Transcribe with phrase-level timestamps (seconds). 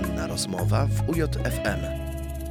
[0.00, 1.80] Poranna rozmowa w UJFM.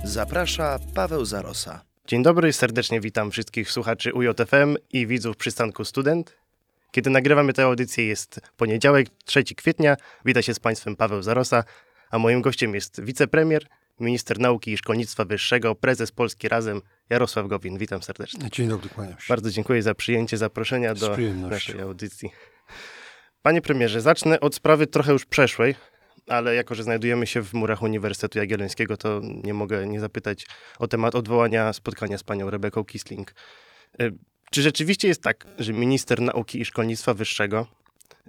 [0.04, 1.86] Zaprasza Paweł Zarosa.
[2.08, 6.38] Dzień dobry, serdecznie witam wszystkich słuchaczy UJFM i widzów przystanku Student.
[6.92, 9.96] Kiedy nagrywamy tę audycję jest poniedziałek, 3 kwietnia.
[10.26, 11.64] Witam się z Państwem Paweł Zarosa,
[12.12, 13.66] a moim gościem jest wicepremier,
[14.00, 17.78] minister nauki i szkolnictwa wyższego, prezes Polski Razem Jarosław Gowin.
[17.78, 18.50] Witam serdecznie.
[18.50, 19.26] Dzień dobry, kłaniam się.
[19.30, 21.18] Bardzo dziękuję za przyjęcie zaproszenia do
[21.50, 22.30] naszej audycji.
[23.42, 25.76] Panie premierze, zacznę od sprawy trochę już przeszłej,
[26.30, 30.46] ale jako, że znajdujemy się w murach Uniwersytetu Jagiellońskiego, to nie mogę nie zapytać
[30.80, 33.34] o temat odwołania spotkania z panią Rebeką Kisling.
[34.02, 34.14] Y,
[34.52, 37.68] czy rzeczywiście jest tak, że minister nauki i szkolnictwa wyższego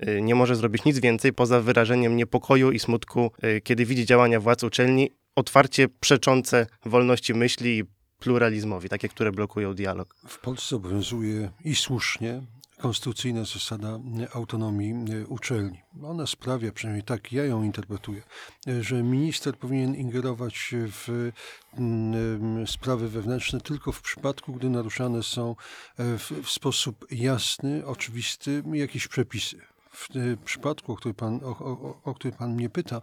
[0.08, 4.40] y, nie może zrobić nic więcej poza wyrażeniem niepokoju i smutku, y, kiedy widzi działania
[4.40, 7.84] władz uczelni otwarcie przeczące wolności myśli i
[8.18, 10.14] pluralizmowi, takie, które blokują dialog?
[10.28, 12.42] W Polsce obowiązuje i słusznie
[12.80, 14.00] konstytucyjna zasada
[14.34, 15.82] autonomii e, uczelni.
[16.02, 18.22] Ona sprawia, przynajmniej tak ja ją interpretuję,
[18.68, 21.32] e, że minister powinien ingerować w
[21.78, 29.08] mm, sprawy wewnętrzne tylko w przypadku, gdy naruszane są e, w sposób jasny, oczywisty jakieś
[29.08, 29.60] przepisy.
[29.90, 30.08] W
[30.44, 33.02] przypadku, o który pan, o, o, o który pan mnie pyta,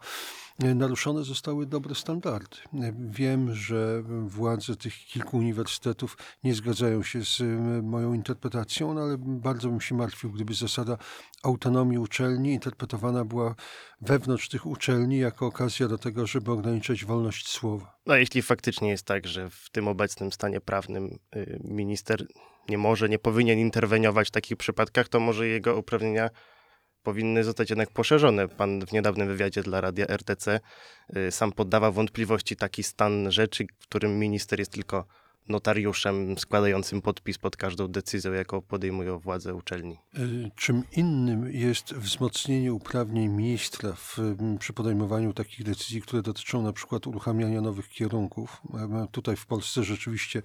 [0.60, 2.58] naruszone zostały dobre standardy.
[3.10, 7.42] Wiem, że władze tych kilku uniwersytetów nie zgadzają się z
[7.84, 10.98] moją interpretacją, no ale bardzo bym się martwił, gdyby zasada
[11.44, 13.56] autonomii uczelni interpretowana była
[14.02, 17.98] wewnątrz tych uczelni jako okazja do tego, żeby ograniczać wolność słowa.
[18.06, 22.26] No jeśli faktycznie jest tak, że w tym obecnym stanie prawnym y, minister
[22.70, 26.30] nie może, nie powinien interweniować w takich przypadkach, to może jego uprawnienia
[27.08, 28.48] powinny zostać jednak poszerzone.
[28.48, 30.60] Pan w niedawnym wywiadzie dla radia RTC
[31.18, 35.06] y, sam poddawał wątpliwości taki stan rzeczy, w którym minister jest tylko
[35.50, 39.98] notariuszem składającym podpis pod każdą decyzją, jaką podejmują władze uczelni.
[40.16, 40.20] E,
[40.56, 44.18] czym innym jest wzmocnienie uprawnień ministra w,
[44.60, 48.62] przy podejmowaniu takich decyzji, które dotyczą na przykład uruchamiania nowych kierunków.
[48.74, 50.42] E, tutaj w Polsce rzeczywiście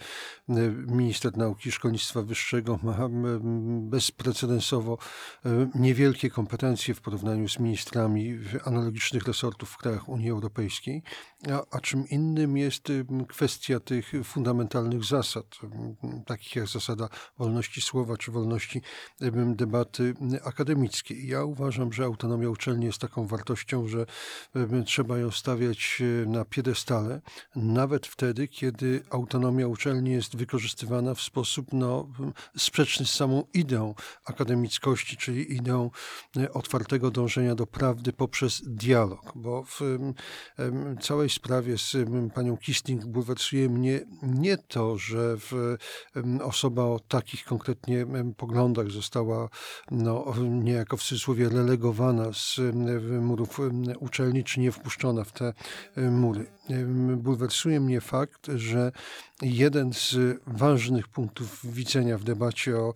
[0.48, 0.54] e,
[0.86, 3.08] minister nauki i szkolnictwa wyższego ma
[3.80, 4.98] bezprecedensowo
[5.74, 11.02] niewielkie kompetencje w porównaniu z ministrami analogicznych resortów w krajach Unii Europejskiej,
[11.50, 12.92] a, a czym innym jest
[13.28, 15.46] kwestia tych fundamentalnych zasad,
[16.26, 17.08] takich jak zasada
[17.38, 18.82] wolności słowa czy wolności
[19.46, 20.14] debaty
[20.44, 21.26] akademickiej.
[21.26, 24.06] Ja uważam, że autonomia uczelni jest taką wartością, że
[24.86, 27.20] trzeba ją stawiać e, na piedestale,
[27.56, 32.08] nawet wtedy, kiedy autonomia uczelni jest wykorzystywana w sposób no,
[32.56, 35.90] sprzeczny z samą ideą akademickości, czyli ideą
[36.36, 39.80] e, otwartego dążenia do prawdy poprzez dialog, bo w
[41.00, 41.96] całej sprawie z
[42.34, 45.76] panią Kisting bulwersuje mnie nie to, to, że w,
[46.42, 48.06] osoba o takich konkretnie
[48.36, 49.48] poglądach została
[49.90, 52.60] no, niejako w cudzysłowie relegowana z
[53.20, 53.60] murów
[53.98, 55.52] uczelni, czy nie wpuszczona w te
[55.96, 56.46] mury.
[57.16, 58.92] Bulwersuje mnie fakt, że
[59.42, 60.16] jeden z
[60.46, 62.94] ważnych punktów widzenia w debacie o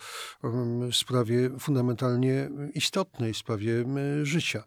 [0.93, 3.85] sprawie fundamentalnie istotnej, sprawie
[4.23, 4.65] życia,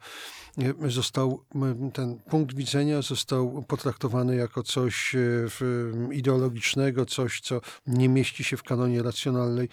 [0.87, 1.45] został,
[1.93, 8.63] ten punkt widzenia został potraktowany jako coś e, ideologicznego, coś, co nie mieści się w
[8.63, 9.69] kanonie racjonalnej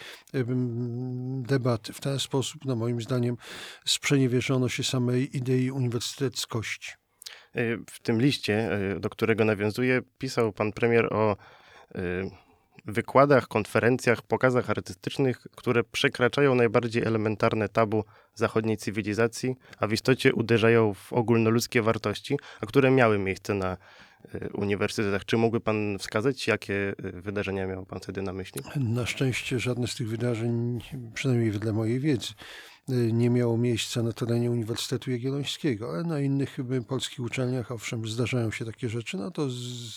[1.43, 1.93] debaty.
[1.93, 3.37] W ten sposób, no moim zdaniem,
[3.85, 6.93] sprzeniewierzono się samej idei uniwersyteckości.
[7.55, 11.37] E, w tym liście, e, do którego nawiązuje, pisał pan premier o
[12.87, 18.05] wykładach, konferencjach, pokazach artystycznych, które przekraczają najbardziej elementarne tabu
[18.35, 23.77] zachodniej cywilizacji, a w istocie uderzają w ogólnoludzkie wartości, a które miały miejsce na
[24.35, 25.25] y, uniwersytetach.
[25.25, 28.63] Czy mógłby Pan wskazać, jakie y, wydarzenia miał Pan wtedy na myśli?
[28.77, 30.81] Na szczęście żadne z tych wydarzeń,
[31.15, 32.35] przynajmniej wedle mojej wiedzy,
[32.89, 36.57] nie miało miejsca na terenie Uniwersytetu Jagiellońskiego, ale na innych
[36.89, 39.51] polskich uczelniach, owszem, zdarzają się takie rzeczy, no to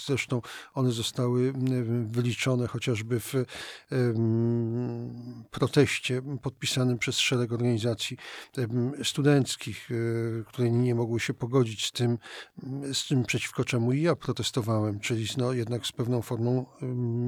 [0.06, 0.42] zresztą
[0.74, 1.54] one zostały y,
[2.12, 3.34] wyliczone chociażby w
[5.52, 8.18] proteście podpisanym przez szereg organizacji
[9.04, 12.18] studenckich, y, które nie mogły się pogodzić z tym,
[12.94, 16.66] z tym przeciwko czemu i ja protestowałem, czyli no, jednak z pewną formą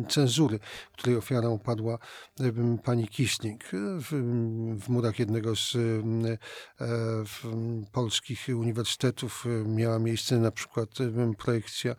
[0.09, 0.59] cenzury,
[0.93, 1.97] której ofiarą padła
[2.83, 4.09] pani Kisling w,
[4.81, 6.87] w murach jednego z e,
[7.91, 10.89] polskich uniwersytetów e, miała miejsce na przykład
[11.37, 11.95] projekcja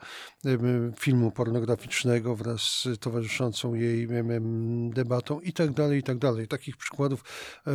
[0.99, 4.09] filmu pornograficznego wraz z towarzyszącą jej
[4.91, 6.49] debatą i tak dalej, i tak dalej.
[6.49, 7.25] Takich przykładów,
[7.67, 7.73] e,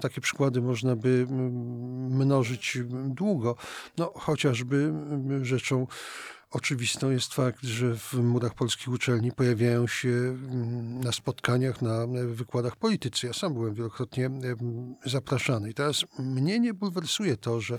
[0.00, 1.26] takie przykłady można by
[2.10, 3.56] mnożyć długo.
[3.96, 4.92] No, chociażby
[5.42, 5.86] rzeczą
[6.50, 12.76] Oczywistą jest fakt, że w murach polskich uczelni pojawiają się mm, na spotkaniach, na wykładach
[12.76, 13.26] politycy.
[13.26, 14.30] Ja sam byłem wielokrotnie
[15.06, 15.70] zapraszany.
[15.70, 17.78] I teraz mnie nie bulwersuje to, że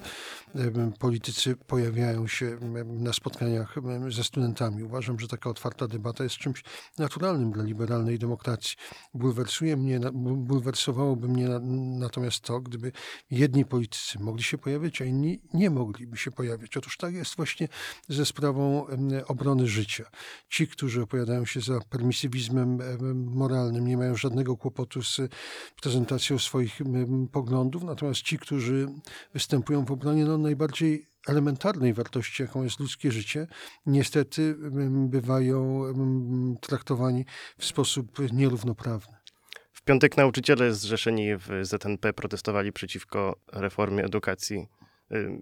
[1.00, 3.76] politycy pojawiają się na spotkaniach
[4.10, 4.84] ze studentami.
[4.84, 6.64] Uważam, że taka otwarta debata jest czymś
[6.98, 8.78] naturalnym dla liberalnej demokracji.
[9.14, 10.00] Bulwersuje mnie,
[10.38, 11.60] bulwersowałoby mnie na,
[12.00, 12.92] natomiast to, gdyby
[13.32, 16.78] jedni politycy mogli się pojawiać, a inni nie mogliby się pojawiać.
[16.78, 17.68] Otóż tak jest właśnie
[18.08, 18.59] ze sprawą
[19.28, 20.04] obrony życia.
[20.50, 25.22] Ci, którzy opowiadają się za permisywizmem em, moralnym, nie mają żadnego kłopotu z
[25.82, 26.80] prezentacją swoich
[27.32, 28.88] poglądów, natomiast ci, którzy
[29.34, 33.48] występują w obronie no, najbardziej elementarnej wartości, jaką jest ludzkie życie,
[33.86, 34.56] niestety
[34.92, 35.84] bywają
[36.62, 37.26] traktowani
[37.58, 39.20] w sposób nierównoprawny.
[39.72, 44.68] W piątek nauczyciele zrzeszeni w ZNP protestowali przeciwko reformie edukacji.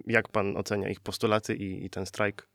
[0.08, 2.48] Jak pan ocenia ich postulaty i, i ten strajk?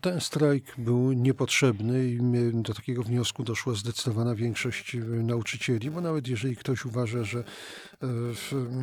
[0.00, 2.18] Ten strajk był niepotrzebny i
[2.62, 8.06] do takiego wniosku doszła zdecydowana większość e, nauczycieli, bo nawet jeżeli ktoś uważa, że e,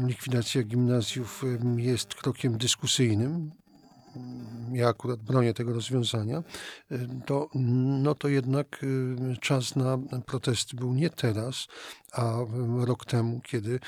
[0.07, 1.44] likwidacja gimnazjów
[1.77, 3.51] jest krokiem dyskusyjnym,
[4.16, 6.44] mm, ja akurat bronię tego rozwiązania,
[6.92, 7.50] e, to,
[8.04, 8.86] no to jednak
[9.42, 11.68] czas na protesty był nie teraz,
[12.12, 12.33] a
[12.80, 13.80] rok temu, kiedy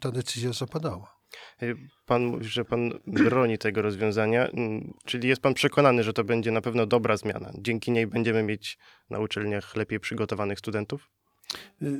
[0.00, 1.17] ta decyzja zapadała.
[1.62, 1.76] Y,
[2.06, 6.50] Pan mówi, że pan broni tego rozwiązania, mm, czyli jest pan przekonany, że to będzie
[6.50, 7.50] na pewno dobra zmiana.
[7.58, 8.78] Dzięki niej będziemy mieć
[9.10, 11.10] na uczelniach lepiej przygotowanych studentów?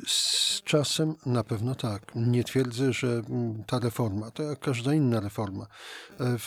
[0.06, 2.12] Z czasem na pewno tak.
[2.14, 5.66] Nie twierdzę, że mm, ta reforma, to jak każda inna reforma,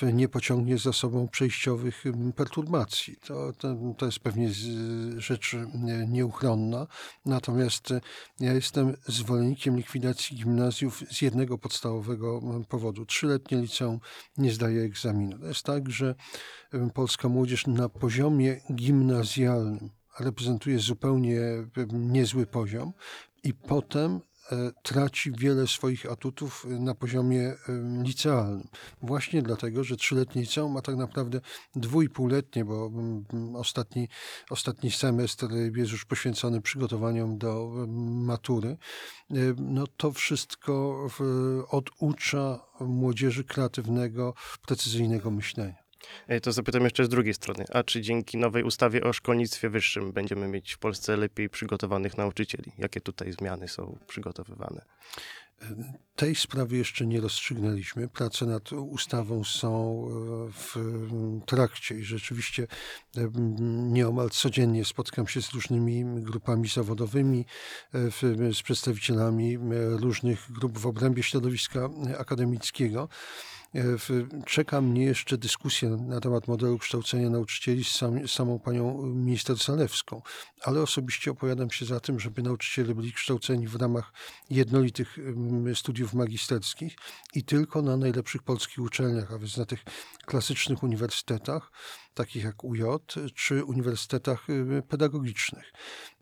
[0.03, 3.18] e, nie pociągnie za sobą przejściowych mm, perturbacji.
[3.25, 4.50] To, to, to jest pewnie
[5.18, 6.88] rzecz nie- nieuchronna.
[7.25, 8.01] Natomiast e,
[8.39, 13.06] ja jestem zwolennikiem likwidacji gimnazjów z jednego podstawowego mm, powodu.
[13.06, 14.00] Trzyletnie liceum
[14.38, 15.39] nie zdaje egzaminu.
[15.39, 16.15] To jest tak, że
[16.94, 22.94] polska młodzież na poziomie gimnazjalnym reprezentuje zupełnie em, niezły poziom
[23.44, 24.19] i potem
[24.52, 27.54] e, traci wiele swoich atutów e, na poziomie
[28.04, 28.68] licealnym.
[29.02, 31.42] Właśnie dlatego, że trzyletnie liceum ma tak naprawdę
[31.75, 34.10] dwójpółletnie, bo mm, mm, ostatni,
[34.50, 38.78] ostatni semestr jest już poświęcony przygotowaniom do em, matury.
[39.31, 41.08] E, No to wszystko
[41.69, 44.34] oducza młodzieży kreatywnego,
[44.68, 45.91] precyzyjnego myślenia.
[46.31, 47.65] Y, To zapytam jeszcze z drugiej strony.
[47.74, 52.71] A czy dzięki nowej ustawie o szkolnictwie wyższym będziemy mieć w Polsce lepiej przygotowanych nauczycieli?
[52.77, 54.86] Jakie tutaj zmiany są przygotowywane?
[56.15, 58.07] Tej sprawy jeszcze nie rozstrzygnęliśmy.
[58.07, 60.75] Prace nad ustawą są e, w
[61.45, 62.68] trakcie i rzeczywiście
[63.18, 63.30] e,
[63.92, 67.45] nieomal codziennie spotkam się z różnymi grupami zawodowymi,
[67.94, 69.59] e, z przedstawicielami e,
[69.98, 73.09] różnych grup w obrębie środowiska akademickiego.
[73.76, 73.82] E,
[74.46, 80.22] Czeka mnie jeszcze dyskusja na temat modelu kształcenia nauczycieli z sam, samą panią minister Zalewską,
[80.62, 84.14] ale osobiście opowiadam się za tym, żeby nauczyciele byli kształceni w ramach
[84.50, 86.96] jednolitych em, studiów magisterskich
[87.34, 89.84] i tylko na najlepszych polskich uczelniach, a więc na tych
[90.26, 91.72] klasycznych uniwersytetach,
[92.14, 92.82] takich jak UJ,
[93.36, 95.74] czy uniwersytetach y, pedagogicznych.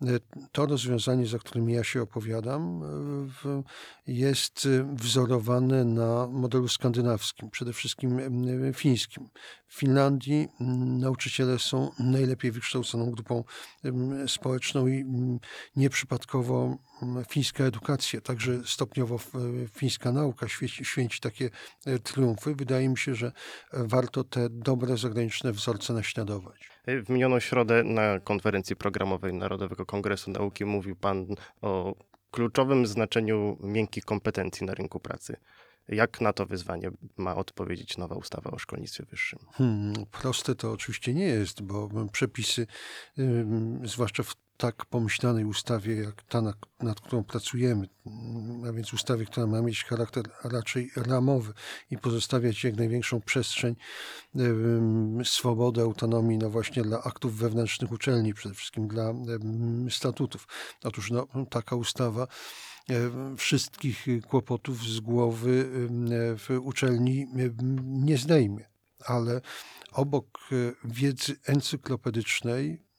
[0.02, 0.08] E,
[0.52, 2.84] To rozwiązanie, za którym ja się opowiadam,
[3.46, 3.64] e,
[4.08, 9.30] jest wzorowane na modelu skandynawskim, przede wszystkim em, fińskim.
[9.68, 13.44] W Finlandii mm, nauczyciele są najlepiej wykształconą grupą
[14.28, 15.40] społeczną i mm,
[15.76, 19.34] nieprzypadkowo mm, fińska edukacja, także stopniowo f-
[19.76, 21.50] fińska nauka świeci, święci takie
[21.86, 22.56] e, triumfy.
[22.56, 23.32] Wydaje mi się, że e,
[23.72, 26.70] warto te dobre zagraniczne wzorce naśladować.
[27.06, 31.26] W minioną środę na konferencji programowej Narodowego Kongresu Nauki mówił pan
[31.62, 31.96] o
[32.32, 35.38] kluczowym znaczeniu miękkich kompetencji na rynku pracy.
[35.90, 39.40] Jak na to wyzwanie ma odpowiedzieć nowa ustawa o szkolnictwie wyższym?
[39.52, 42.68] Hmm, proste to oczywiście nie jest, bo przepisy,
[43.84, 46.42] zwłaszcza w tak pomyślanej ustawie, jak ta,
[46.80, 47.88] nad, którą pracujemy,
[48.70, 51.54] a więc ustawie, która ma mieć charakter raczej ramowy
[51.92, 53.76] i pozostawiać jak największą przestrzeń,
[55.24, 59.14] swobodę, autonomii, no właśnie dla aktów wewnętrznych uczelni, przede wszystkim dla
[59.90, 60.48] statutów.
[60.84, 62.28] Otóż no, taka ustawa
[63.38, 68.70] wszystkich kłopotów z głowy ym, w uczelni ym, nie zdejmie.
[69.06, 69.42] Ale
[69.92, 72.90] obok e, wiedzy encyklopedycznej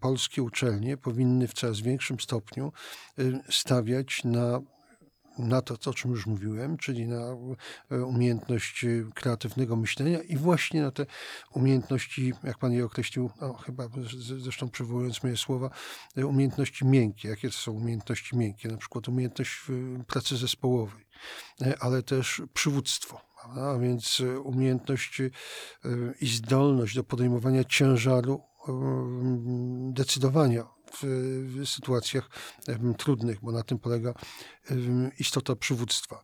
[0.00, 2.72] polskie uczelnie powinny w coraz większym stopniu
[3.18, 4.60] e, stawiać na
[5.38, 7.36] na to, o czym już mówiłem, czyli na
[7.90, 11.06] e, umiejętność e, kreatywnego myślenia i właśnie na te
[11.54, 13.88] umiejętności, jak pan je określił, no, chyba
[14.38, 15.70] zresztą przywołując moje słowa,
[16.16, 17.28] e, umiejętności miękkie.
[17.28, 18.68] Jakie to są umiejętności miękkie?
[18.68, 19.60] Na przykład umiejętność
[20.06, 21.06] pracy zespołowej,
[21.80, 23.20] ale też przywództwo,
[23.56, 25.22] a więc umiejętność
[26.20, 28.42] i zdolność do podejmowania ciężaru
[29.92, 32.30] decydowania w, sytuacjach
[32.98, 34.14] trudnych, bo na tym polega
[35.18, 36.22] istota przywództwa.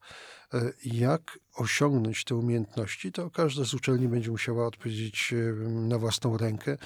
[0.55, 6.77] E, Jak osiągnąć te umiejętności, to każda z uczelni będzie musiała odpowiedzieć na własną rękę.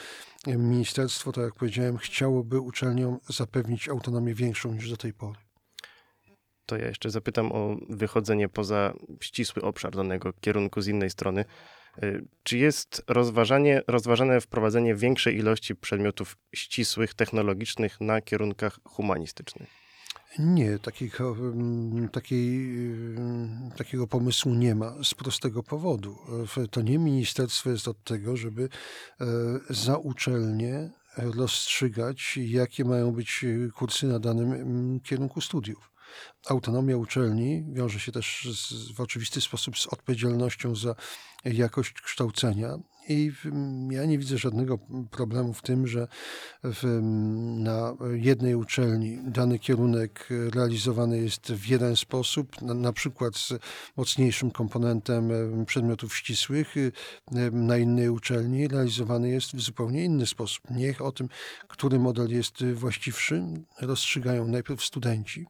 [0.46, 5.38] Ministerstwo, tak jak powiedziałem, chciałoby uczelniom zapewnić autonomię większą niż do tej pory.
[6.66, 11.44] To ja jeszcze zapytam o wychodzenie poza ścisły obszar danego kierunku z innej strony.
[12.04, 19.68] Y, Czy jest rozważanie, rozważane wprowadzenie większej ilości przedmiotów ścisłych, technologicznych na kierunkach humanistycznych?
[20.38, 22.66] Nie, takiego, mm, takiej,
[23.16, 26.16] mm, takiego pomysłu nie ma z prostego powodu.
[26.70, 28.68] To nie ministerstwo jest od tego, żeby
[29.20, 29.26] e,
[29.70, 35.92] za uczelnię rozstrzygać, jakie mają być e, kursy na danym mm, kierunku studiów.
[36.48, 40.94] Autonomia uczelni wiąże się też z, w oczywisty sposób z odpowiedzialnością za
[41.44, 42.78] jakość kształcenia.
[43.08, 43.32] I
[43.90, 44.78] ja nie widzę żadnego
[45.10, 46.08] problemu w tym, że
[46.64, 47.00] w,
[47.58, 53.52] na jednej uczelni dany kierunek realizowany jest w jeden sposób, na, na przykład z
[53.96, 60.70] mocniejszym komponentem em, przedmiotów ścisłych, em, na innej uczelni realizowany jest w zupełnie inny sposób.
[60.70, 61.28] Niech o tym,
[61.68, 63.44] który model jest właściwszy,
[63.80, 65.46] rozstrzygają najpierw studenci,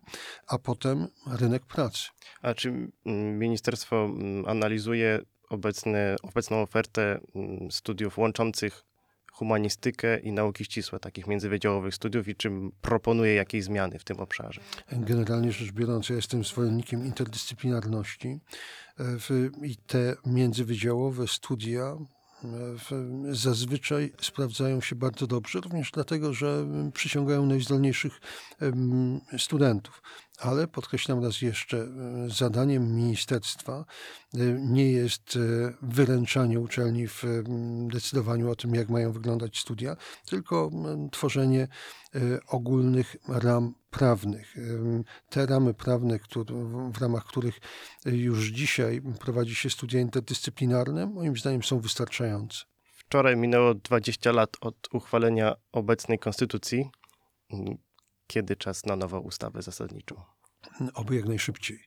[0.46, 2.08] a potem rynek pracy.
[2.42, 8.84] A czy mm, ministerstwo mm, analizuje obecną ofertę mm, studiów łączących
[9.38, 12.50] humanistykę i nauki ścisłe, takich międzywydziałowych studiów i czy
[12.80, 14.60] proponuje jakieś zmiany w tym obszarze?
[14.92, 18.40] Generalnie rzecz biorąc, ja jestem zwolennikiem interdyscyplinarności
[18.98, 19.04] e,
[19.62, 28.20] i te międzywydziałowe studia e, zazwyczaj sprawdzają się bardzo dobrze, również dlatego, że przyciągają najzdolniejszych
[29.38, 30.02] studentów.
[30.38, 31.88] Ale podkreślam raz jeszcze, e,
[32.30, 33.84] zadaniem ministerstwa
[34.34, 35.38] e, nie jest e,
[35.82, 37.24] wyręczanie uczelni w
[37.92, 40.70] decydowaniu o tym, jak mają wyglądać studia, tylko
[41.12, 41.68] tworzenie
[42.46, 44.54] ogólnych ram prawnych.
[45.30, 46.18] Te ramy prawne,
[46.92, 47.60] w- ramach których
[48.06, 52.58] już dzisiaj prowadzi się studia interdyscyplinarne, moim zdaniem są wystarczające.
[52.92, 56.90] Wczoraj minęło 20 lat od uchwalenia obecnej konstytucji.
[58.30, 60.22] Kiedy czas na nową ustawę zasadniczą?
[60.94, 61.78] Oby jak najszybciej.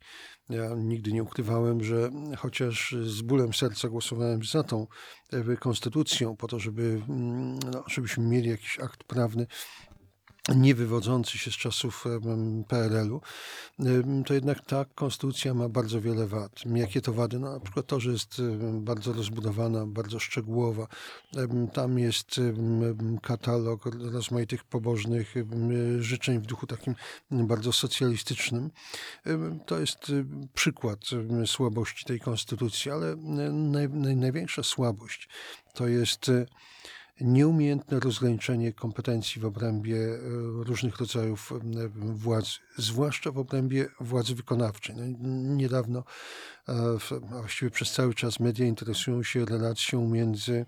[0.50, 4.88] Ja nigdy nie ukrywałem, że chociaż z bólem serca głosowałem za tą
[5.34, 9.48] e, konstytucją, po to, żeby, mm, no, żebyśmy mieli jakiś akt prawny
[10.56, 12.06] nie wywodzący się z czasów
[12.68, 13.22] PRL-u,
[14.26, 16.52] to jednak ta konstytucja ma bardzo wiele wad.
[16.66, 17.40] Jakie to wady?
[17.40, 18.42] No, na przykład to, że jest
[18.74, 20.88] bardzo rozbudowana, bardzo szczegółowa.
[21.74, 22.42] Tam jest
[23.22, 26.96] katalog rozmaitych pobożnych em, życzeń w duchu takim
[27.32, 28.72] bardzo socjalistycznym.
[29.66, 30.12] To jest
[30.54, 31.00] przykład
[31.46, 35.30] słabości tej konstytucji, ale naj, naj, największa słabość
[35.74, 36.46] to jest e,
[37.22, 40.20] nieumiejętne rozgraniczenie kompetencji w obrębie e,
[40.64, 41.54] różnych rodzajów
[41.96, 44.96] władzy, zwłaszcza w obrębie władzy wykonawczej.
[44.96, 45.04] No,
[45.56, 46.04] niedawno,
[46.70, 46.74] e,
[47.32, 50.66] a właściwie przez cały czas media interesują się relacją między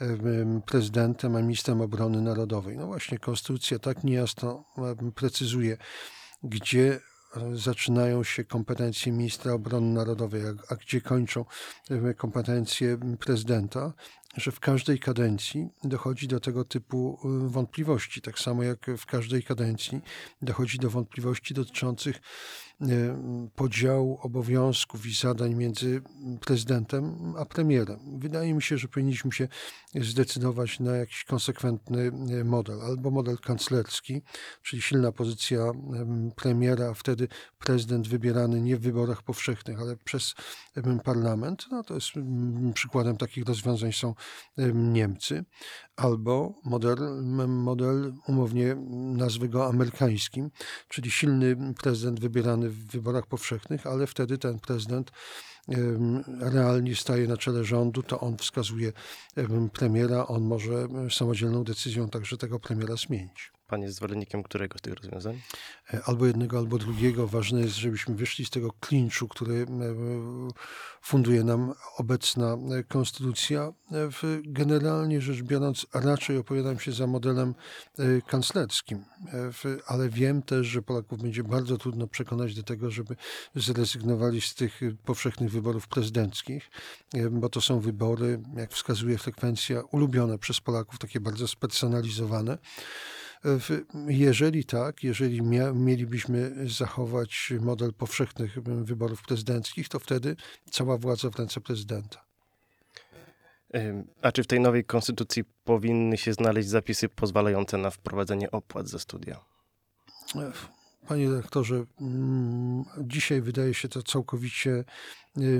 [0.00, 2.76] e, em, prezydentem a ministrem obrony narodowej.
[2.76, 4.64] No właśnie, konstytucja tak niejasno
[5.14, 5.76] precyzuje,
[6.42, 7.00] gdzie
[7.54, 11.44] zaczynają się kompetencje ministra obrony narodowej, a, a gdzie kończą
[11.90, 13.92] e, kompetencje prezydenta,
[14.36, 18.20] że w każdej kadencji dochodzi do tego typu y, wątpliwości.
[18.20, 20.00] Tak samo jak w każdej kadencji
[20.42, 22.20] dochodzi do wątpliwości dotyczących
[23.54, 26.02] podziału obowiązków i zadań między
[26.40, 27.98] prezydentem a premierem.
[28.18, 29.48] Wydaje mi się, że powinniśmy się
[29.94, 34.22] zdecydować na jakiś konsekwentny y, model, albo model kanclerski,
[34.62, 37.28] czyli silna pozycja em, premiera, a wtedy
[37.58, 40.34] prezydent wybierany nie w wyborach powszechnych, ale przez
[41.04, 41.66] parlament.
[41.70, 42.08] No to jest
[42.74, 44.14] przykładem takich rozwiązań są
[44.56, 45.44] em, Niemcy,
[45.96, 46.96] albo model,
[47.48, 48.76] model umownie
[49.16, 50.50] nazwy go amerykańskim,
[50.88, 55.12] czyli silny prezydent wybierany w wyborach powszechnych, ale wtedy ten prezydent
[56.40, 58.92] realnie staje na czele rządu, to on wskazuje
[59.36, 63.55] em, premiera, on może samodzielną decyzją także tego premiera zmienić.
[63.66, 65.40] Pan jest zwolennikiem którego z tych rozwiązań?
[65.94, 67.26] E, albo jednego, albo drugiego.
[67.26, 69.66] Ważne jest, żebyśmy wyszli z tego klinczu, który e,
[71.02, 73.72] funduje nam obecna e, konstytucja.
[74.44, 77.54] Generalnie rzecz biorąc, raczej opowiadam się za modelem
[78.26, 79.04] kanclerskim,
[79.86, 83.16] ale wiem też, że Polaków będzie bardzo trudno przekonać do tego, żeby
[83.54, 86.70] zrezygnowali z tych powszechnych wyborów prezydenckich,
[87.30, 92.58] bo to są wybory, jak wskazuje frekwencja, ulubione przez Polaków, takie bardzo spersonalizowane
[94.08, 95.42] Jeżeli tak, jeżeli
[95.74, 100.36] mielibyśmy zachować model powszechnych wyborów prezydenckich, to wtedy
[100.70, 102.26] cała władza w ręce prezydenta.
[104.22, 108.98] A czy w tej nowej konstytucji powinny się znaleźć zapisy pozwalające na wprowadzenie opłat za
[108.98, 109.40] studia?
[111.08, 114.84] Panie dyrektorze, mm, dzisiaj wydaje się to całkowicie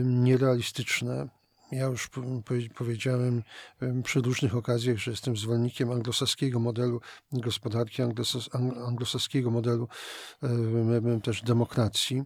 [0.04, 1.28] nierealistyczne.
[1.72, 3.42] Ja już po- powie- powiedziałem
[3.80, 7.00] em, przy różnych okazjach, że jestem zwolennikiem anglosaskiego modelu
[7.32, 8.02] gospodarki,
[8.86, 9.88] anglosaskiego modelu
[11.22, 12.22] też demokracji,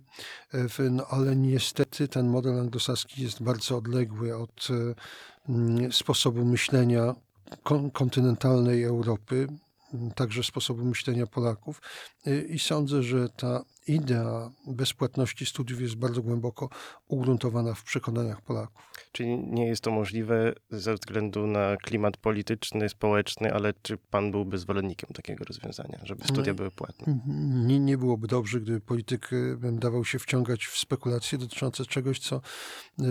[0.90, 4.68] no, ale niestety ten model anglosaski jest bardzo odległy od
[5.90, 7.14] sposobu myślenia
[7.62, 9.46] kon- kontynentalnej Europy,
[10.14, 11.80] także sposobu myślenia Polaków.
[12.26, 16.68] Y, I sądzę, że ta idea bezpłatności studiów jest bardzo głęboko
[17.08, 18.82] ugruntowana w przekonaniach Polaków.
[19.12, 24.58] Czyli nie jest to możliwe ze względu na klimat polityczny, społeczny, ale czy pan byłby
[24.58, 27.18] zwolennikiem takiego rozwiązania, żeby studia No, były płatne?
[27.66, 32.36] Nie, nie byłoby dobrze, gdyby polityk y, dawał się wciągać w spekulacje dotyczące czegoś, co
[32.36, 33.02] y,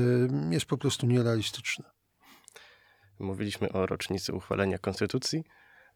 [0.49, 1.85] jest po prostu nierealistyczne.
[3.19, 5.43] Mówiliśmy o rocznicy uchwalenia konstytucji,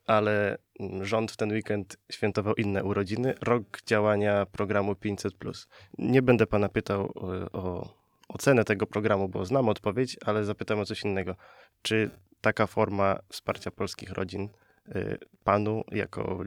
[0.06, 5.68] ale mm, rząd w ten weekend świętował inne urodziny, rok działania programu 500+.
[5.98, 7.90] Nie będę pana pytał o, o
[8.28, 11.36] ocenę tego programu, bo znam odpowiedź, ale zapytam o coś innego.
[11.82, 12.10] Czy
[12.42, 14.50] taka forma wsparcia polskich rodzin
[14.96, 16.44] y, panu jako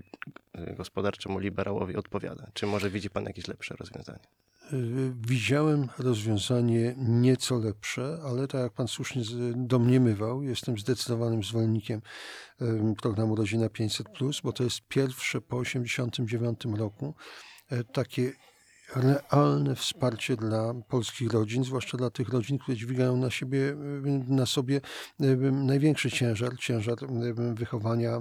[0.58, 2.46] y, gospodarczemu liberałowi odpowiada?
[2.54, 4.24] Czy może widzi pan jakieś lepsze rozwiązanie?
[4.72, 9.22] Y, Widziałem rozwiązanie nieco lepsze, ale tak jak pan słusznie
[9.56, 12.02] domniemywał, jestem zdecydowanym zwolennikiem
[12.60, 14.06] em, programu Rodzina 500,
[14.44, 17.14] bo to jest pierwsze po 1989 roku
[17.70, 18.32] e, takie
[18.94, 23.76] realne wsparcie dla polskich rodzin, zwłaszcza dla tych rodzin, które dźwigają na siebie,
[24.28, 24.80] na sobie
[25.52, 26.96] największy ciężar, ciężar
[27.54, 28.20] wychowania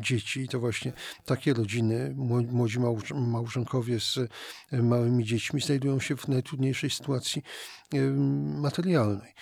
[0.00, 0.40] dzieci.
[0.40, 0.92] I to właśnie
[1.24, 4.18] takie rodziny, mło- młodzi małż- małżonkowie z
[4.72, 7.42] małymi dziećmi znajdują się w najtrudniejszej sytuacji
[8.44, 9.34] materialnej.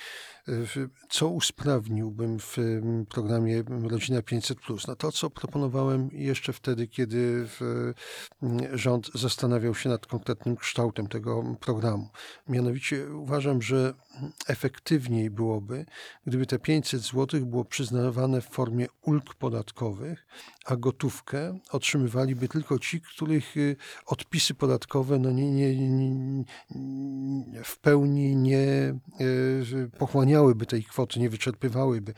[1.08, 4.58] Co usprawniłbym w em, programie Rodzina 500?
[4.88, 7.92] No to, co proponowałem jeszcze wtedy, kiedy w,
[8.42, 12.08] m, rząd zastanawiał się nad konkretnym kształtem tego programu.
[12.48, 13.94] Mianowicie uważam, że
[14.46, 15.86] efektywniej byłoby,
[16.26, 20.26] gdyby te 500 zł było przyznawane w formie ulg podatkowych,
[20.66, 26.44] a gotówkę otrzymywaliby tylko ci, których y, odpisy podatkowe no nie, nie, nie,
[27.64, 29.90] w pełni nie y,
[30.68, 32.14] tej kwoty, nie wyczerpywałyby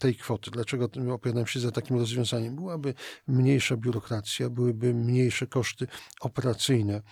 [0.00, 0.50] tej kwoty.
[0.50, 2.56] Dlaczego opowiadam się za takim rozwiązaniem?
[2.56, 2.94] Byłaby
[3.28, 5.86] mniejsza biurokracja, byłyby mniejsze koszty
[6.20, 7.02] operacyjne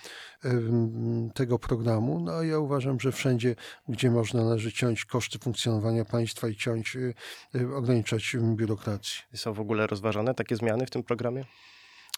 [1.35, 2.21] tego programu.
[2.21, 3.57] No a ja uważam, że wszędzie,
[3.89, 7.15] gdzie można należy ciąć koszty funkcjonowania państwa i ciąć, y,
[7.55, 9.23] y, ograniczać biurokrację.
[9.35, 11.45] Są w ogóle rozważane takie zmiany w tym programie?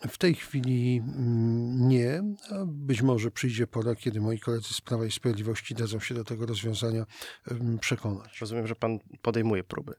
[0.08, 2.22] W tej chwili mm, nie,
[2.66, 6.46] być może przyjdzie pora, kiedy moi koledzy z Prawa i Sprawiedliwości dadzą się do tego
[6.46, 7.06] rozwiązania
[7.50, 8.40] ym, przekonać.
[8.40, 9.94] Rozumiem, że pan podejmuje próby.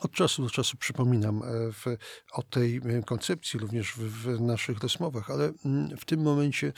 [0.00, 1.84] Od czasu do czasu przypominam e, w,
[2.32, 6.72] o tej e, koncepcji również w, w naszych rozmowach, ale mm, w tym momencie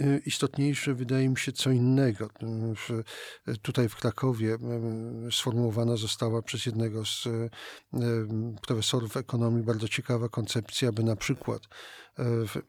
[0.00, 2.28] e, istotniejsze wydaje mi się co innego.
[2.42, 2.88] Mm, W,
[3.62, 7.28] tutaj w Krakowie mm, sformułowana została przez jednego z
[8.66, 11.62] profesorów ekonomii bardzo ciekawa koncepcja, aby na przykład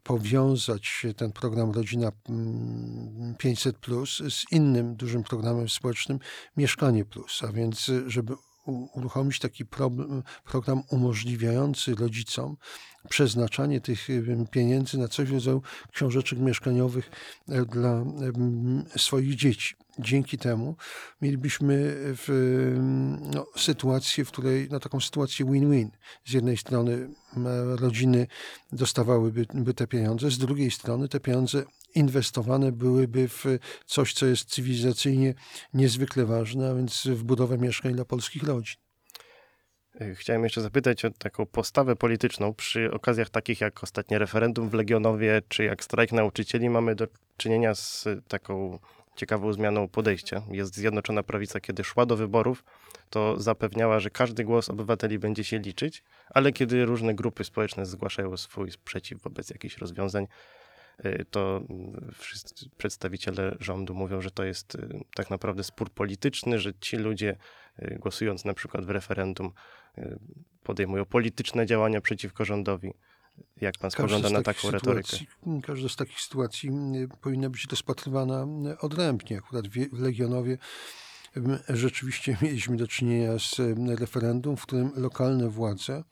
[0.02, 6.18] powiązać ten program Rodzina mm, 500 Plus z innym dużym programem społecznym
[6.56, 8.34] Mieszkanie Plus, a więc żeby
[8.70, 12.56] uruchomić taki problem, program umożliwiający rodzicom
[13.08, 14.08] przeznaczanie tych
[14.50, 17.10] pieniędzy na coś w rodzaju książeczek mieszkaniowych
[17.48, 18.04] e, dla
[18.96, 19.74] swoich dzieci.
[19.98, 20.76] Dzięki temu
[21.22, 22.28] mielibyśmy w,
[23.34, 25.90] no, sytuację, w której, no, taką sytuację win-win.
[26.24, 27.08] Z jednej strony
[27.76, 28.26] rodziny
[28.72, 33.44] dostawałyby by te pieniądze, z drugiej strony te pieniądze inwestowane byłyby w
[33.86, 35.34] coś, co jest cywilizacyjnie
[35.74, 38.76] niezwykle ważne, a więc w budowę mieszkań dla polskich rodzin.
[40.14, 42.54] Chciałem jeszcze zapytać o taką postawę polityczną.
[42.54, 47.74] Przy okazjach takich jak ostatnie referendum w Legionowie, czy jak strajk nauczycieli, mamy do czynienia
[47.74, 48.78] z taką
[49.16, 50.42] ciekawą zmianą podejścia.
[50.50, 52.64] Jest Zjednoczona Prawica, kiedy szła do wyborów,
[53.10, 58.36] to zapewniała, że każdy głos obywateli będzie się liczyć, ale kiedy różne grupy społeczne zgłaszają
[58.36, 60.26] swój sprzeciw wobec jakichś rozwiązań,
[61.30, 61.62] to
[62.10, 66.96] y, wszyscy przedstawiciele rządu mówią, że to jest y, tak naprawdę spór polityczny, że ci
[66.96, 67.36] ludzie
[67.82, 69.52] y, głosując na przykład w referendum
[69.98, 70.18] y,
[70.62, 72.92] podejmują polityczne działania przeciwko rządowi.
[73.60, 75.08] Jak pan spogląda na taką retorykę?
[75.16, 76.70] sytuacji- Każda z takich sytuacji
[77.20, 78.46] powinna być rozpatrywana
[78.80, 79.38] odrębnie.
[79.38, 80.58] Akurat w Legionowie
[81.68, 83.56] rzeczywiście mieliśmy do czynienia z
[84.00, 86.04] referendum, w którym lokalne władze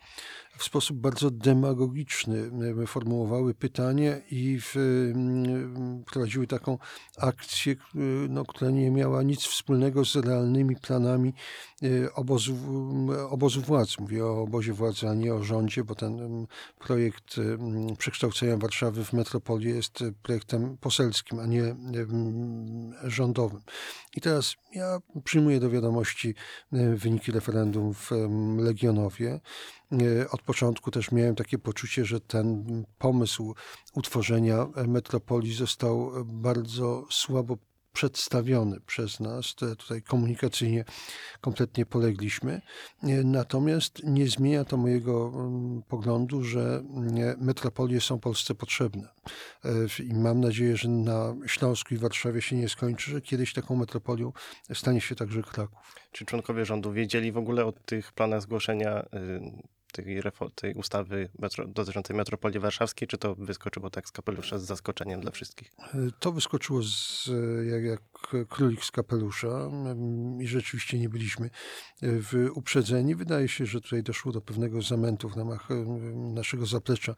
[0.59, 2.51] w sposób bardzo demagogiczny
[2.87, 4.75] formułowały pytanie i w,
[6.07, 6.79] prowadziły taką
[7.19, 7.77] akcję,
[8.29, 11.35] no, która nie miała nic wspólnego z realnymi planami
[12.15, 12.57] obozu,
[13.31, 13.99] obozu władz.
[13.99, 16.47] Mówię o obozie władzy, a nie o rządzie, bo ten
[16.79, 17.37] projekt
[17.99, 21.77] przekształcenia Warszawy w metropolię jest projektem poselskim, a nie
[23.05, 23.61] rządowym.
[24.17, 26.35] I teraz ja przyjmuję do wiadomości
[26.73, 28.11] wyniki referendum w
[28.59, 29.41] Legionowie.
[30.31, 32.65] Od początku też miałem takie poczucie, że ten
[32.99, 33.55] pomysł
[33.95, 37.57] utworzenia metropolii został bardzo słabo
[37.99, 39.55] przedstawiony przez nas.
[39.55, 40.85] Tutaj komunikacyjnie
[41.41, 42.61] kompletnie polegliśmy.
[43.25, 46.83] Natomiast nie zmienia to mojego mm, poglądu, że
[47.39, 49.09] metropolie są Polsce potrzebne.
[49.65, 49.71] E,
[50.05, 54.33] I mam nadzieję, że na Śląsku i Warszawie się nie skończy, że kiedyś taką metropolią
[54.75, 55.95] stanie się także Kraków.
[56.13, 60.23] Czy członkowie rządu wiedzieli w ogóle o tych planach zgłoszenia y, tej,
[60.55, 65.31] tej ustawy metro, dotyczącej metropolii warszawskiej, czy to wyskoczyło tak z kapelusza z zaskoczeniem dla
[65.31, 65.73] wszystkich?
[66.21, 67.31] To wyskoczyło z,
[67.71, 68.01] jak, jak
[68.49, 69.71] królik z kapelusza
[70.41, 71.51] i rzeczywiście nie byliśmy
[72.03, 73.15] w uprzedzeni.
[73.15, 75.69] Wydaje się, że tutaj doszło do pewnego zamętu w ramach
[76.15, 77.15] naszego zaplecza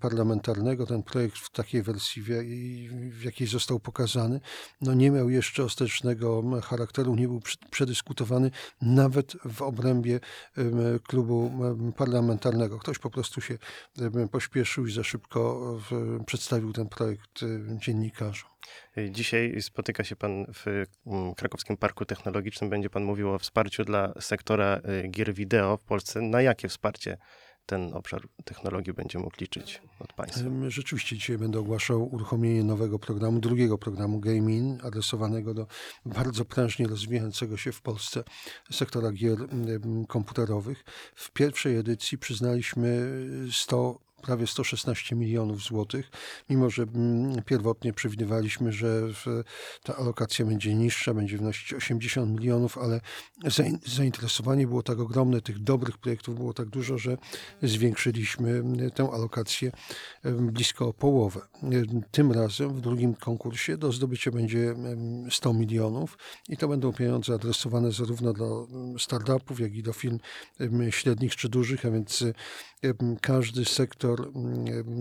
[0.00, 0.86] parlamentarnego.
[0.86, 2.22] Ten projekt w takiej wersji,
[3.10, 4.40] w jakiej został pokazany,
[4.80, 7.40] no nie miał jeszcze ostatecznego charakteru, nie był
[7.70, 8.50] przedyskutowany
[8.82, 10.20] nawet w obrębie
[11.06, 11.45] klubu
[11.96, 12.78] parlamentarnego.
[12.78, 13.58] Ktoś po prostu się
[14.30, 15.72] pośpieszył i za szybko
[16.26, 17.40] przedstawił ten projekt
[17.78, 18.50] dziennikarzom.
[19.10, 20.84] Dzisiaj spotyka się pan w
[21.36, 22.70] Krakowskim Parku Technologicznym.
[22.70, 26.20] Będzie pan mówił o wsparciu dla sektora y, gier wideo w Polsce.
[26.20, 27.18] Na jakie wsparcie
[27.66, 30.50] ten obszar technologii będzie mógł liczyć od państwa?
[30.68, 35.66] Rzeczywiście dzisiaj będę ogłaszał uruchomienie nowego programu, drugiego programu Gaming, adresowanego do
[36.06, 38.24] bardzo prężnie rozwijającego się w Polsce
[38.70, 39.38] sektora gier
[40.08, 40.84] komputerowych.
[41.14, 43.10] W pierwszej edycji przyznaliśmy
[43.52, 46.10] 100 prawie 116 milionów złotych,
[46.50, 49.02] mimo że mm, pierwotnie przewidywaliśmy, że
[49.82, 53.00] ta alokacja będzie niższa, będzie wynosić 80 milionów, ale
[53.86, 57.16] zainteresowanie było tak ogromne, tych dobrych projektów było tak dużo, że
[57.62, 59.72] zwiększyliśmy mm, tę alokację
[60.24, 61.40] blisko o połowę.
[62.10, 64.74] Tym razem w drugim konkursie do zdobycia będzie
[65.30, 70.18] 100 milionów i to będą pieniądze adresowane zarówno do startupów, jak i do firm
[70.90, 72.24] średnich czy dużych, a więc
[73.20, 74.15] każdy sektor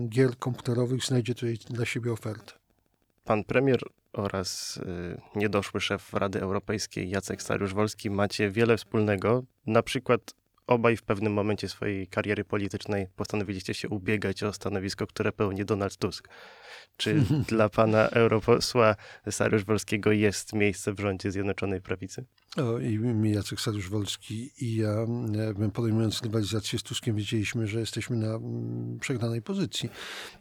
[0.10, 2.54] gier komputerowych znajdzie tutaj dla siebie ofertę.
[3.24, 3.80] Pan premier
[4.14, 9.44] oraz y, niedoszły szef Rady Europejskiej Jacek Stariusz-Wolski macie wiele wspólnego.
[9.66, 10.34] Na przykład
[10.68, 15.98] obaj w pewnym momencie swojej kariery politycznej postanowiliście się ubiegać o stanowisko, które pełni Donald
[15.98, 16.30] Tusk.
[16.98, 17.14] Czy
[17.50, 18.96] dla pana europosła
[19.28, 22.26] Stariusz-Wolskiego jest miejsce w rządzie Zjednoczonej Prawicy?
[22.58, 23.00] O, I
[23.32, 24.96] Jacek Sadusz-Wolski i ja,
[25.74, 29.90] podejmując rywalizację z Tuskiem, wiedzieliśmy, że jesteśmy na mm, przegranej pozycji.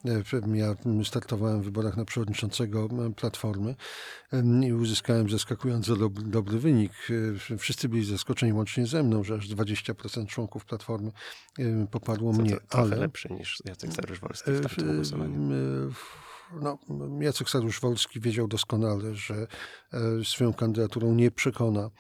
[0.05, 3.75] E, ja startowałem w wyborach na przewodniczącego Platformy
[4.67, 6.93] i uzyskałem zaskakująco dobry, dobry wynik.
[7.55, 11.13] E, wszyscy byli zaskoczeni, łącznie ze mną, że aż 20% członków Platformy
[11.91, 12.57] poparło Co, mnie.
[12.69, 15.51] To, ale lepszy niż Jacek Sadusz-Wolski w tamtym głosowaniu
[16.53, 16.79] no,
[17.21, 19.47] Jacek Sadusz-Wolski wiedział doskonale, że
[19.93, 21.91] e, swoją kandydaturą nie przekona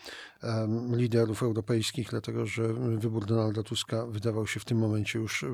[0.92, 5.44] liderów europejskich, dlatego że wybór Donalda Tuska wydawał się w tym momencie już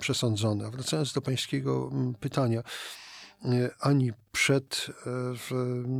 [0.00, 0.66] przesądzony.
[0.66, 2.62] A wracając do pańskiego pytania,
[3.80, 4.86] ani przed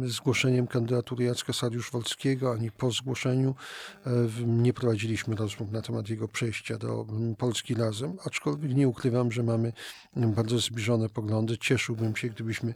[0.05, 3.55] e, zgłoszeniem kandydatury Jacka Sariusz-Wolskiego, ani po zgłoszeniu
[4.07, 4.11] e,
[4.46, 7.07] nie prowadziliśmy rozmów na temat jego przejścia do
[7.38, 9.72] Polski razem, aczkolwiek nie ukrywam, że mamy
[10.16, 11.59] bardzo zbliżone poglądy.
[11.59, 12.74] Cieszyłbym się, gdybyśmy,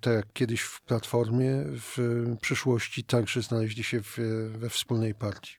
[0.00, 1.96] tak jak kiedyś w Platformie, w
[2.40, 4.18] przyszłości także znaleźli się w,
[4.58, 5.52] we wspólnej partii.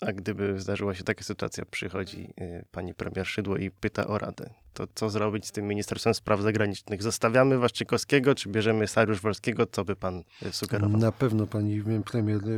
[0.00, 2.34] A gdyby zdarzyła się taka sytuacja, przychodzi
[2.70, 7.02] pani premier Szydło i pyta o radę to co zrobić z tym Ministerstwem Spraw Zagranicznych?
[7.02, 9.66] Zostawiamy Waszczykowskiego, czy bierzemy Sariusz Wolskiego?
[9.66, 11.00] Co by pan e, sugerował?
[11.00, 12.50] Na pewno pani premier e,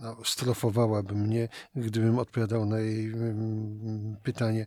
[0.00, 3.12] no, strofowałaby mnie, gdybym odpowiadał na jej
[4.22, 4.66] pytanie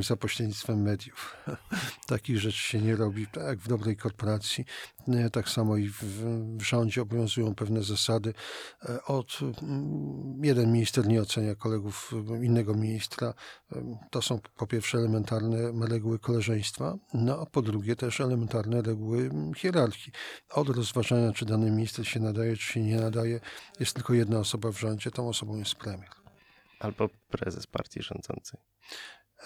[0.00, 1.36] za pośrednictwem mediów.
[2.06, 3.26] Takich rzeczy się nie robi.
[3.26, 4.64] Tak jak w dobrej korporacji,
[5.08, 6.02] e, tak samo i w,
[6.58, 8.34] w rządzie obowiązują pewne zasady.
[9.06, 9.38] Od
[10.42, 13.34] jeden minister nie ocenia kolegów innego ministra.
[14.10, 19.30] To są są po pierwsze elementarne reguły koleżeństwa, no a po drugie też elementarne reguły
[19.56, 20.12] hierarchii.
[20.50, 23.40] Od rozważania, czy dany minister się nadaje, czy się nie nadaje,
[23.80, 26.10] jest tylko jedna osoba w rządzie, tą osobą jest premier.
[26.80, 28.60] Albo prezes partii rządzącej.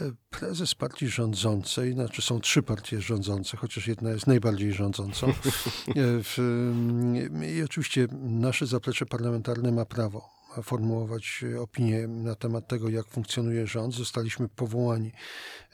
[0.01, 5.33] E, prezes partii rządzącej, znaczy są trzy partie rządzące, chociaż jedna jest najbardziej rządzącą.
[7.39, 13.07] E, I oczywiście nasze zaplecze parlamentarne ma prawo formułować e, opinie na temat tego, jak
[13.07, 13.95] funkcjonuje rząd.
[13.95, 15.13] Zostaliśmy powołani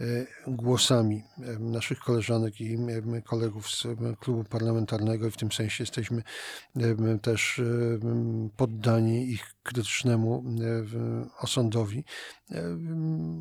[0.01, 0.05] e,
[0.47, 2.79] głosami e, naszych koleżanek i
[3.25, 3.87] kolegów z
[4.21, 6.23] klubu parlamentarnego i w tym sensie jesteśmy
[7.23, 7.61] też
[8.57, 10.45] poddani ich krytycznemu
[11.39, 12.05] osądowi.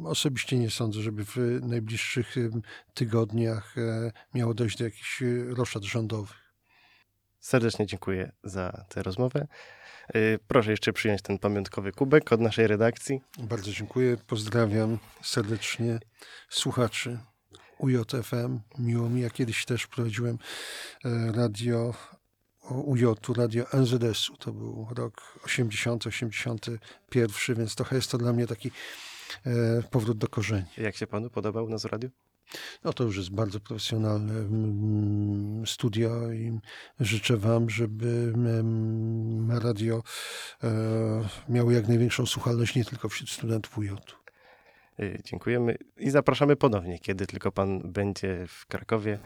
[0.06, 2.36] Osobiście nie sądzę, żeby w najbliższych
[2.94, 3.76] tygodniach
[4.34, 6.42] miało dojść do jakichś roszad rządowych.
[7.40, 9.48] Serdecznie dziękuję za tę rozmowę.
[10.16, 13.22] Y, Proszę jeszcze przyjąć ten pamiątkowy kubek od naszej redakcji.
[13.40, 14.18] Bardzo dziękuję.
[14.28, 16.00] Pozdrawiam serdecznie
[16.50, 17.20] słuchaczy
[17.78, 18.60] UJFM.
[18.78, 20.38] Miło mi, ja kiedyś też prowadziłem
[21.06, 21.94] e, radio
[22.70, 23.04] UJ,
[23.38, 24.38] radio NZS-u.
[24.38, 28.72] To był rok 80, 81, więc trochę jest to dla mnie taki
[29.46, 30.66] e, powrót do korzeni.
[30.78, 32.10] Jak się panu podobał nas w radiu?
[32.84, 36.60] No to już jest bardzo profesjonalne mm, studio i
[37.00, 40.04] życzę Wam, żeby mm, radio
[40.64, 40.70] e,
[41.50, 43.90] miało jak największą słuchalność nie tylko wśród studentów UJ.
[45.00, 49.20] Y, Dziękujemy i zapraszamy ponownie, kiedy tylko pan będzie w Krakowie.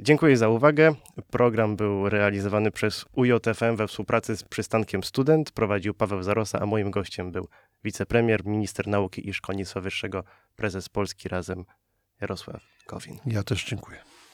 [0.00, 0.94] Dziękuję za uwagę.
[1.30, 5.50] Program był realizowany przez UJFM we współpracy z przystankiem Student.
[5.50, 7.48] Prowadził Paweł Zarosa, a moim gościem był
[7.84, 10.24] wicepremier, minister nauki i szkolnictwa wyższego,
[10.56, 11.64] prezes Polski Razem
[12.22, 13.18] Jarosław Gowin.
[13.26, 13.98] Ja też dziękuję.